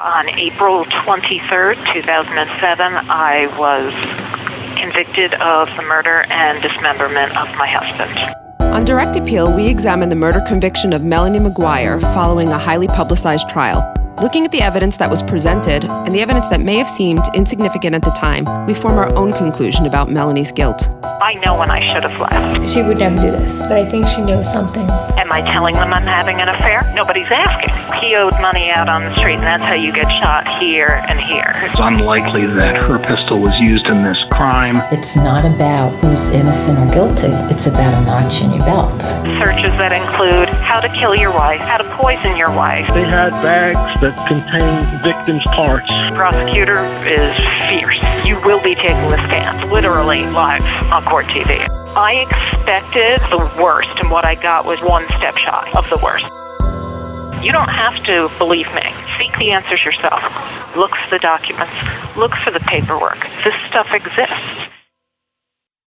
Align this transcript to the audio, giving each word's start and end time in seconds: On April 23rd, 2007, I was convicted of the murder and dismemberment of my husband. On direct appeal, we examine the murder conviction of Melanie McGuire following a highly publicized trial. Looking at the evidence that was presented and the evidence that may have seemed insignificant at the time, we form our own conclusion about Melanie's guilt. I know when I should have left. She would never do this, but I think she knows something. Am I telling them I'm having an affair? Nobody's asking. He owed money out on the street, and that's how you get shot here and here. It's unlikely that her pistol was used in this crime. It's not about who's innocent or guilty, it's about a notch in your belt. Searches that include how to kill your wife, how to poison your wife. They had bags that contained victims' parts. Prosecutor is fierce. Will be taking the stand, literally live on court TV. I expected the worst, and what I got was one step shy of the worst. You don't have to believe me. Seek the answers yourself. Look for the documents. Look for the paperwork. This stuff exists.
On 0.00 0.28
April 0.28 0.84
23rd, 0.86 1.76
2007, 1.94 2.94
I 2.96 3.46
was 3.56 3.92
convicted 4.76 5.34
of 5.34 5.68
the 5.76 5.82
murder 5.82 6.24
and 6.30 6.60
dismemberment 6.60 7.30
of 7.36 7.46
my 7.56 7.68
husband. 7.68 8.18
On 8.74 8.84
direct 8.84 9.14
appeal, 9.14 9.54
we 9.54 9.68
examine 9.68 10.08
the 10.08 10.16
murder 10.16 10.40
conviction 10.48 10.92
of 10.92 11.04
Melanie 11.04 11.38
McGuire 11.38 12.02
following 12.12 12.48
a 12.48 12.58
highly 12.58 12.88
publicized 12.88 13.48
trial. 13.48 13.88
Looking 14.20 14.44
at 14.44 14.50
the 14.50 14.62
evidence 14.62 14.96
that 14.96 15.08
was 15.08 15.22
presented 15.22 15.84
and 15.84 16.12
the 16.12 16.22
evidence 16.22 16.48
that 16.48 16.60
may 16.60 16.78
have 16.78 16.90
seemed 16.90 17.22
insignificant 17.32 17.94
at 17.94 18.02
the 18.02 18.10
time, 18.10 18.66
we 18.66 18.74
form 18.74 18.98
our 18.98 19.14
own 19.14 19.32
conclusion 19.32 19.86
about 19.86 20.10
Melanie's 20.10 20.50
guilt. 20.50 20.88
I 21.22 21.34
know 21.34 21.58
when 21.58 21.70
I 21.70 21.80
should 21.92 22.02
have 22.02 22.20
left. 22.20 22.68
She 22.68 22.82
would 22.82 22.98
never 22.98 23.20
do 23.20 23.30
this, 23.30 23.62
but 23.62 23.72
I 23.72 23.84
think 23.84 24.06
she 24.06 24.20
knows 24.20 24.50
something. 24.52 24.88
Am 25.16 25.32
I 25.32 25.40
telling 25.52 25.74
them 25.74 25.92
I'm 25.92 26.02
having 26.02 26.40
an 26.40 26.48
affair? 26.48 26.90
Nobody's 26.94 27.30
asking. 27.30 27.72
He 28.00 28.14
owed 28.16 28.34
money 28.40 28.70
out 28.70 28.88
on 28.88 29.04
the 29.04 29.16
street, 29.16 29.36
and 29.36 29.42
that's 29.42 29.62
how 29.64 29.74
you 29.74 29.92
get 29.92 30.08
shot 30.20 30.46
here 30.60 31.02
and 31.08 31.18
here. 31.18 31.52
It's 31.64 31.80
unlikely 31.80 32.46
that 32.46 32.76
her 32.76 32.98
pistol 32.98 33.40
was 33.40 33.58
used 33.58 33.86
in 33.86 34.02
this 34.02 34.22
crime. 34.30 34.76
It's 34.92 35.16
not 35.16 35.44
about 35.44 35.90
who's 36.00 36.28
innocent 36.30 36.78
or 36.78 36.92
guilty, 36.92 37.32
it's 37.52 37.66
about 37.66 37.94
a 37.94 38.04
notch 38.04 38.42
in 38.42 38.52
your 38.52 38.64
belt. 38.66 39.00
Searches 39.40 39.72
that 39.80 39.92
include 39.92 40.48
how 40.48 40.80
to 40.80 40.88
kill 40.90 41.14
your 41.14 41.32
wife, 41.32 41.60
how 41.60 41.78
to 41.78 41.96
poison 41.96 42.36
your 42.36 42.50
wife. 42.50 42.86
They 42.92 43.04
had 43.04 43.30
bags 43.42 44.00
that 44.00 44.14
contained 44.28 45.02
victims' 45.02 45.44
parts. 45.54 45.88
Prosecutor 46.14 46.84
is 47.06 47.32
fierce. 47.68 48.03
Will 48.44 48.62
be 48.62 48.74
taking 48.74 49.08
the 49.08 49.16
stand, 49.26 49.72
literally 49.72 50.26
live 50.26 50.62
on 50.92 51.02
court 51.04 51.24
TV. 51.26 51.66
I 51.96 52.26
expected 52.28 53.18
the 53.30 53.38
worst, 53.62 53.88
and 53.96 54.10
what 54.10 54.26
I 54.26 54.34
got 54.34 54.66
was 54.66 54.78
one 54.82 55.06
step 55.16 55.34
shy 55.38 55.72
of 55.74 55.88
the 55.88 55.96
worst. 55.96 56.26
You 57.42 57.52
don't 57.52 57.70
have 57.70 58.04
to 58.04 58.28
believe 58.36 58.66
me. 58.74 58.84
Seek 59.18 59.32
the 59.38 59.52
answers 59.52 59.82
yourself. 59.82 60.20
Look 60.76 60.90
for 60.90 61.10
the 61.10 61.18
documents. 61.20 61.72
Look 62.18 62.32
for 62.44 62.50
the 62.50 62.60
paperwork. 62.60 63.18
This 63.44 63.54
stuff 63.70 63.88
exists. 63.92 64.68